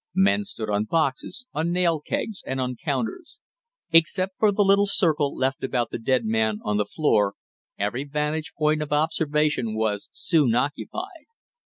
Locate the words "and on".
2.47-2.75